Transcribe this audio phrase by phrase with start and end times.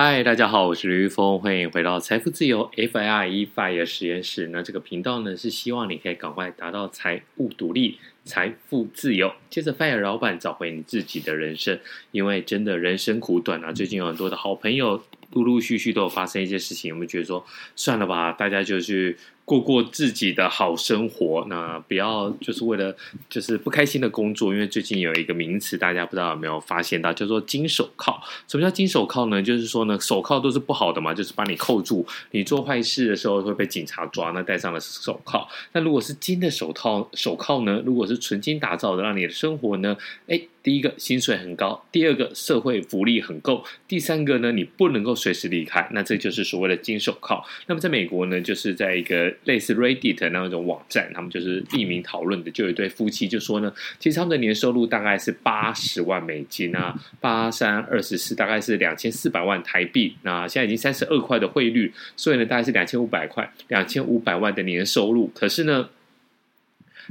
[0.00, 4.46] 嗨，大家好，我是刘玉峰，欢迎回到财富自由 FIRE FIRE 实验室。
[4.52, 11.76] 那这个频道呢，是希望你可以赶快达到财务独立、财富自由，接着 FIRE 老板找回你自己的人生。
[12.12, 17.44] 因为真的人生苦短啊，最近有很多的好朋友陆陆续续都有发生一些事情，我们觉得说
[17.76, 19.16] 算了吧，大家就去。
[19.48, 22.94] 过过自己的好生活，那不要就是为了
[23.30, 28.22] 就是不开心的工作，因为最近有一个名词，大家不知道有没有发现到，叫做金手铐。
[28.46, 29.42] 什么叫金手铐呢？
[29.42, 35.48] 就是说呢，手铐都是不好的嘛，就是把你扣住，你做坏事的时候会被警察抓，那戴上了手铐。
[35.72, 37.82] 那如果是金的手套手铐呢？
[37.86, 40.38] 如果是纯金打造的，让你的生活呢，哎。
[40.68, 47.42] 第一个薪水很高，第二个社会福利很够，第三个呢，你不能够随时离开，那这就是所谓的金手铐。
[47.66, 60.14] 那么在美国呢，就是在一个类似 Reddit 那种网站，他们就是匿名讨论的，就有一对夫妻就说呢，其实他们的年收入大概是八十万美金啊，八三二十四，大概是两千四百万台币。
[60.20, 65.30] 那现在已经三十二块的汇率，所以呢，大概是两千五百块，两千五百万的年收入。
[65.34, 65.88] 可是呢，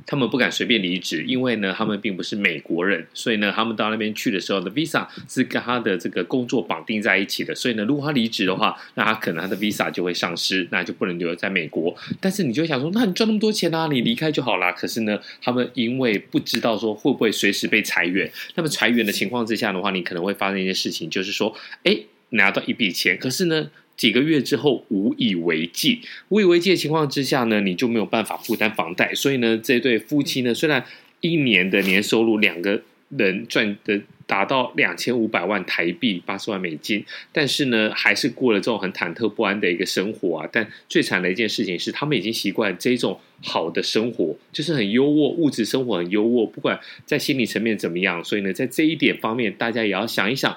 [0.06, 11.96] 他们不敢随便离职，因为呢，他们并不是美国人，所以呢，他们到那边去的时候的 visa 是跟他的这个工作绑定在一起的，所以呢，如果他离职的话，那他可能他的 visa 就会丧失，那就不能留在美国。
[12.22, 14.72] 但是你就想说，那你赚那么多钱啊，你离开就好啦。
[14.72, 21.98] 可是呢，他们因为不知道说会不会随时被裁员，那么裁员的情况之下的话，你可能会发生一件事情，就是说，哎，
[22.30, 23.70] 拿到一笔钱，可是呢。
[23.98, 29.14] 几个月之后无以为继，无以为继的情况之下呢，你就没有办法负担房贷。
[29.16, 30.86] 所以呢，这对夫妻呢，虽然
[31.20, 32.80] 一年的年收入两个
[33.10, 40.50] 人赚的达到两千五百万台币，八十万美金，但是呢，还是过了这种很忐忑不安的一个生活啊。
[40.52, 48.24] 但最惨的一件事情是，他们已经习惯这种好的生活，就是很优渥，物质生活很优渥，不管在心理层面怎么样。
[48.24, 50.56] 所以呢，在这一点方面，大家也要想一想。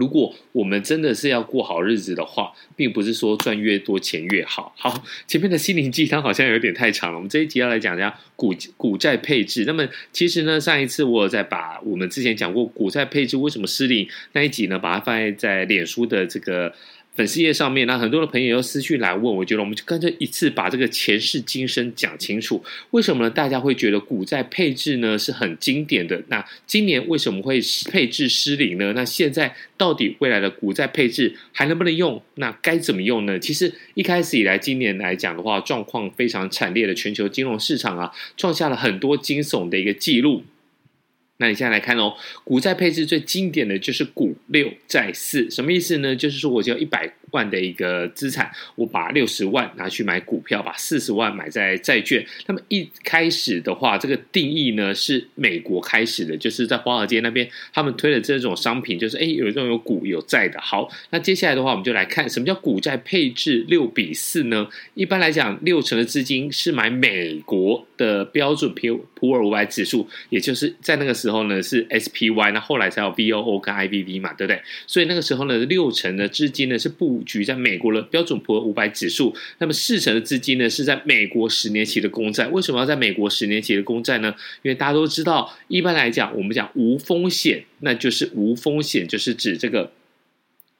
[0.00, 4.74] 如果我们真的是要过好日子的话，并不是说赚越多钱越好。
[4.78, 7.16] 好，前面的心灵鸡汤好像有点太长了。
[7.18, 9.64] 我们这一集要来讲一下股股债配置。
[9.66, 16.74] 那么，其实呢，上一次我有在把我们之前讲过股债配置为什么失灵那一集呢，把它放在在脸书的这个。
[17.20, 22.64] 粉丝页上面，那很多的朋友又私讯来问，我觉得我们就干脆一次把这个前世今生讲清楚。
[22.92, 23.28] 为什么呢？
[23.28, 26.22] 大家会觉得股债配置呢是很经典的？
[26.28, 27.60] 那今年为什么会
[27.90, 28.94] 配置失灵呢？
[28.94, 32.22] 那现在到底未来的股债配置还能不能用？
[32.36, 33.38] 那该怎么用呢？
[33.38, 40.42] 其实一开始以来，今年来讲的话，状况非常惨烈的全球金融市场啊，创下了很多惊悚的一个记录。
[41.40, 42.14] 那你现在来看哦，
[42.44, 46.14] 股债配置最经典的就是股六债四，什么意思呢？
[46.14, 52.24] 就是说我只有一百万的一个资产，我把六十万拿去买股票，把四十万买在债券。
[52.46, 60.60] 那么一开始的话，这个定义呢是美国开始的，就是在华尔街那边他们推的这种商品，就是哎有这种有股有债的。
[60.60, 64.68] 好，那接下来的话，我们就来看什么叫股债配置六比四呢？
[64.94, 71.40] 一般来讲，六成的资金是买美国的标准普普尔五百指数，也就是在那个时候。
[71.50, 74.60] 呢是 SPY，那后来才有 VOO 跟 IVV 嘛，对不对？
[74.86, 82.46] 所以那个时候呢，六成的资金呢是不局在美国的标准普尔五百指数，那么四成的资金呢是在美国十年期的公债。
[82.48, 84.34] 为什么要在美国十年期的公债呢？
[84.62, 89.92] 因为大家都知道，一般来讲，我们讲无风险，那就是无风险，就是指这个。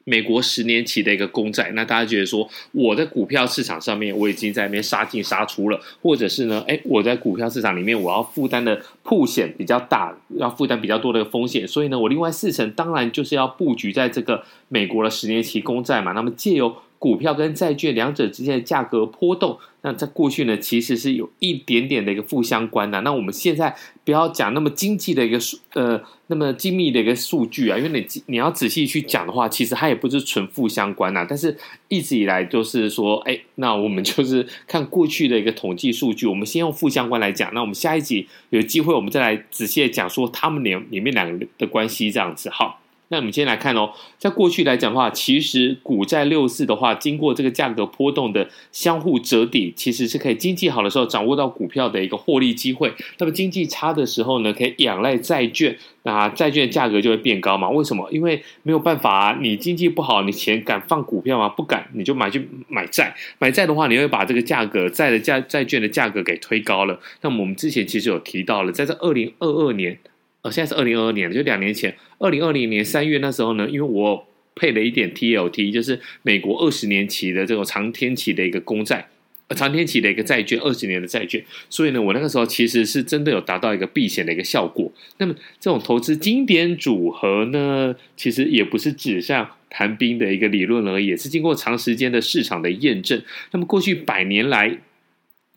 [0.04, 16.74] 美国十年期的一个公债，那大家觉得说，我在股票市场上面我已经在那边杀进杀出了，或者是呢，哎，我在股票市场里面我要负担的曝险比较大，要负担比较多的风险，所以呢，我另外四成当然就是要布局在这个美国的十年期公债嘛，那么借由。
[17.00, 23.00] 股票跟债券两者之间的价格波动，那在过去呢，其实是有一点点的一个负相关的。
[23.00, 23.74] 那我们现在
[24.04, 31.26] 不要讲那么经济的一个数，呃，那么精密的一个数据啊，因为你你要仔细去讲的话，其实它也不是纯负相关呐。
[31.26, 31.56] 但是
[31.88, 37.50] 一直以来都是说，哎，那我们就是看过去的一个统计数据，我们先用负相关来讲。
[37.54, 42.50] 那我们下一集有机会，我们再来仔细的讲说他们两里面两个的关系这样子。
[42.50, 42.78] 好。
[43.12, 52.94] 那我们先来看哦，在过去来讲的话，其实股债六四的话，经过这个价格波动的相互折抵，其实是可以经济好的时候掌握到股票的一个获利机会。
[53.18, 57.68] 那么经济差的时候呢，可以仰赖债券，那债券价格就会变高嘛？
[57.68, 58.08] 为什么？
[58.12, 61.48] 因为没有办法啊，你经济不好，你钱敢放股票吗？
[61.48, 63.12] 不敢，你就买去买债。
[63.40, 67.00] 买债的话，你会把这个价格债的价债券的价格给推高了。
[67.22, 69.98] 那么我们之前其实有提到了，在这二零二二年。
[70.42, 79.06] 呃，现在是二零二二年，就两年前，二零二零年三月那时候呢，因为我配了一点 TLT，就是美国二十年期的这种长天期的一个公债，
[79.48, 84.90] 呃，长天期的一个债券，二十年的债券，所以呢，我那个时候其实是真的有达到一个避险的一个效果。
[85.18, 93.22] 那么这种投资经典组合呢，其实也不是纸上谈兵的一个理论而已，也是经过长时间的市场的验证。
[93.50, 94.78] 那么过去百年来，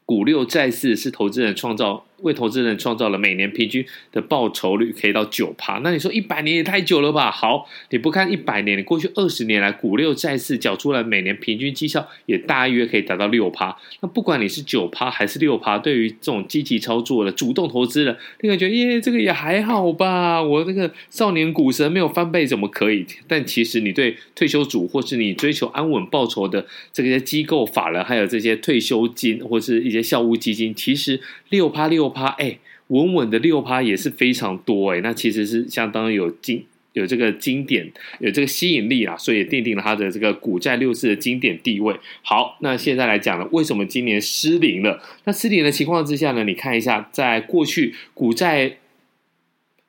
[0.05, 2.05] 股六债四是投资人创造。
[2.23, 7.29] 为投资人创造了每年平均的报酬率可以到九趴，那你说一百年也太久了吧？
[7.29, 13.77] 好，你不看一百年，你过去二十年来股六债四缴出来每年平均绩效也大约可以达到六趴。
[13.99, 20.41] 那不管你是九趴还是六趴，对于这种积极操作的主动投资人，你感觉耶，这个也还好吧？
[20.41, 23.05] 我这个少年股神没有翻倍怎么可以？
[23.27, 32.12] 但其实你对退休主或是你追求安稳报酬的这些机构法人，还有这些退休金或是一些校务基金，其实六趴六。
[32.13, 32.57] 趴哎，
[32.87, 36.63] 稳稳的六趴也是非常多哎，那其实是相当有经
[36.93, 41.95] 有这个经典有这个吸引力啊，所以也奠定了它的这个股债六四的经典地位。
[42.21, 45.01] 好，那现在来讲呢，为什么今年失灵了？
[45.23, 48.77] 那失灵的情况之下呢，你看一下，在过去股债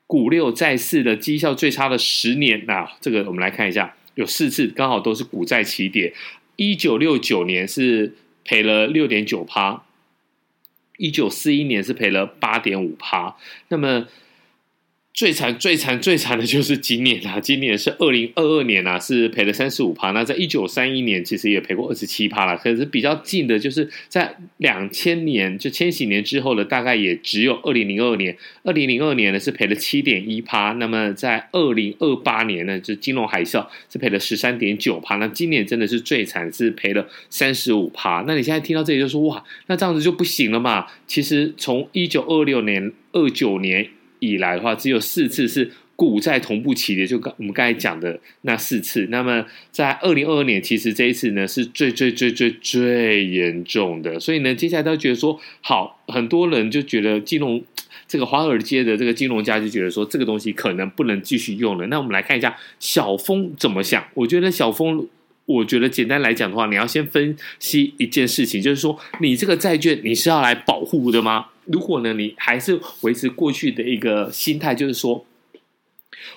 [0.07, 6.15] 股六债四的绩效最差的十年，那这个我们来看一下，有四次刚好都是股债齐跌。
[6.57, 9.85] 一九六九年是赔了六点九趴。
[10.97, 13.37] 一九四一年是赔了八点五趴，
[13.69, 14.07] 那么。
[15.15, 17.39] 最惨、最惨、最惨的 就是今年啊！
[17.39, 20.11] 今年是二零二二年啊，是赔了三十五趴。
[20.11, 22.57] 那在一九三一年，其实也赔过二十七趴了。
[22.59, 28.37] 可是比较近的，就是在两千年，就千禧年之后的，大概也只有二零零二年。
[28.65, 30.73] 二零零二年呢是赔了七点一趴。
[30.73, 35.15] 那么在二零二八年呢，就金融海啸是赔了十三点九趴。
[35.19, 38.25] 那今年真的是最惨，是赔了三十五趴。
[38.27, 40.87] 那你现在听到这里就说哇，那这样子就不行了嘛？
[41.07, 43.89] 其实从一九二六年、二九年。
[44.19, 49.07] 以来的话，只有四次是股债同步起跌，就刚我们刚才讲的那四次。
[49.11, 54.19] 那么在二零二二年，其实这一次呢是最最最最最严重的。
[54.19, 57.63] 所以呢，接下来都觉得说，好，很多人就觉得金融
[58.09, 61.87] 这个华尔街的这个金融家就觉得说，这个东西可能不能继续用了。
[61.87, 64.05] 那我们来看一下小峰怎么想。
[64.15, 65.07] 我觉得小峰，
[65.47, 71.49] 我觉得简单来讲的话，你要先分析一件事情，就是说，你这个债券你是要来保护的吗？
[71.67, 75.27] 如果呢，你还是维持过去的一个心态，就是说，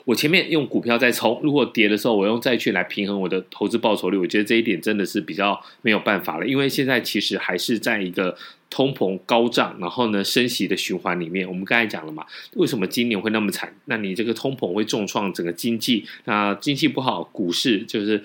[0.03, 8.37] 我前面用股票在冲，如果跌的时候，我用债券来平衡我的投资报酬率，我觉得这一点真的是比较没有办法了，因为现在其实还是在一个
[8.69, 11.47] 通膨高涨，然后呢升息的循环里面。
[11.47, 12.25] 我们刚才讲了嘛，
[12.55, 13.73] 为什么今年会那么惨？
[13.85, 18.21] 那你这个通膨会重创整个经济，那经济不好，股市就是。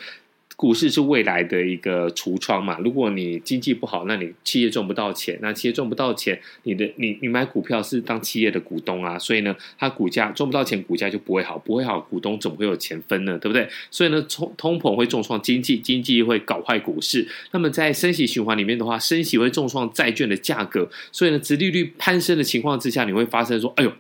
[0.63, 13.37] 股市是未来的一个橱窗嘛，如果你经济不好，那你企业赚不到钱，那企业赚不到钱，你的你你买股票是当企业的股东啊，所以呢，它股价赚不到钱，股价就不会好，不会好，股东怎么会有钱分呢？
[13.41, 13.69] 对不对？
[13.91, 17.27] 所以呢，通通膨会重创经济，经济会搞坏股市。
[17.51, 23.93] 那么在升息循环里面的话，升息会重创债券的价格，所以呢，殖利率攀升的情况之下，你会发生说，哎呦。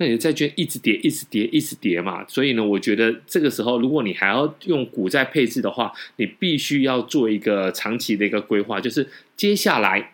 [0.00, 10.12] 那你的债券一直跌，一直跌，一直跌嘛，所以呢，我觉得这个时候，如果你还要用股债配置的话，你必须要做一个长期的一个规划，就是接下来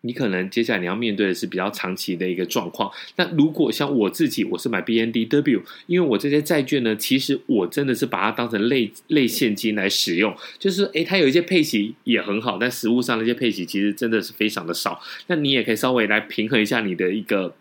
[0.00, 2.90] 你可能接下来你要面对的是比较长期的一个状况。
[3.14, 15.00] 那如果像我自己，我是买 BNDW，因为我这些债券呢，其实我真的是把它当成类类现金来使用，就是诶，它有一些配息也很好，但实物上那些配息其实真的是非常的少。
[15.28, 17.54] 那你也可以稍微来平衡一下你的一个。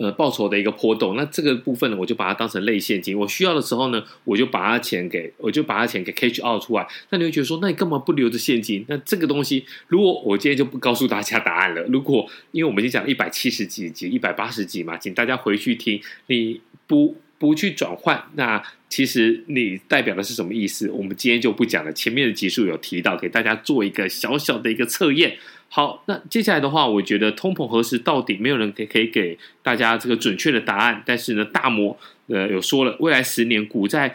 [0.00, 3.18] 呃，报酬的一个波动，那这个部分呢，我就把它当成类现金。
[3.18, 6.88] 我需要的时候呢，我就把它钱给，我就把它钱给 cash out 出来。
[7.10, 8.82] 那你会觉得说，那你干嘛不留着现金？
[8.88, 11.82] 那这个东西，如果我今天就不告诉大家答案了。
[11.82, 16.00] 如果因为我们已经讲了一百七十几集、一百八十集嘛，请大家回去听。
[16.28, 20.90] 你不不去转换，那其实你代表的是什么意思？
[20.90, 21.90] 我们今天就不讲了。
[21.90, 25.38] 前面的集数有提到，给大家做一个小小的一个测验。
[25.70, 31.02] 好，那接下来的话，我觉得通膨何时到底，没有人可以可以给大家这个准确的答案。
[31.06, 34.14] 但是呢，大摩呃有说了，未来十年股债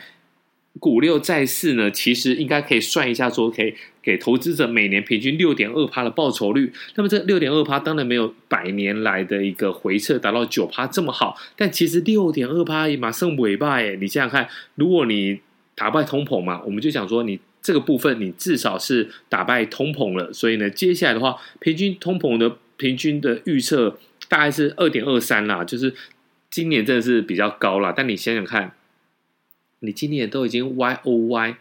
[0.79, 6.71] 股六债四呢，其实应该可以算一下，说可以给投资者每年平均六点二趴的报酬率。
[6.95, 15.39] 那么这六点二趴当然没有百年来的一个回撤达到九趴这么好，但其实六点二趴也马上尾巴哎，你想想看，如果你
[15.75, 25.93] 打败通膨嘛，我们就想说你这个部分你至少是打败通膨了，所以呢，接下来的话，平均通膨的平均的预测大概是二点二三啦，就是
[26.49, 28.73] 今年真的是比较高啦，但你想想看。
[29.79, 31.55] 你今年都已经 Y O Y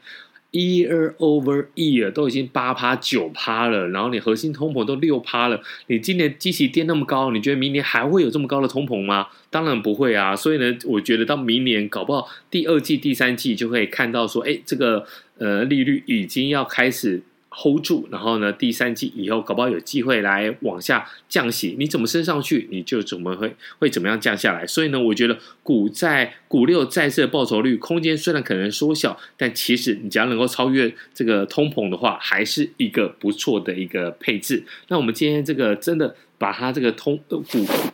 [0.52, 9.26] year over year 都已经八趴九趴了，然后你核心通膨都六趴了，你今年基期垫那么高，你觉得明年还会有这么高的通膨吗？
[9.50, 10.36] 当然不会啊！
[10.36, 15.04] 所以呢，我觉得到明年搞不好第二季、第三季就可以看到说，哎，这个
[15.38, 17.22] 呃利率已经要开始。
[17.56, 24.66] Hold 住，然后呢，第三季以后搞不好有机会来往下降息，你怎么升上去，你就怎么会会怎么样降下来。
[24.66, 34.64] 所以呢，我觉得股债股六债市的报酬率空间虽然可能缩小，但其实你只要能够超越这个通膨的话，还是一个不错的一个配置。
[34.88, 37.44] 那我们今天这个真的把它这个通股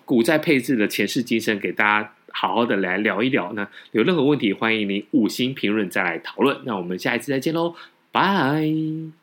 [0.04, 3.52] 股债配置的前世今生给大家好好的来聊一聊。
[3.52, 6.56] 那有任何问题，欢迎您五星评论再来讨论。
[6.64, 7.74] 那我们下一次再见喽，
[8.10, 9.19] 拜。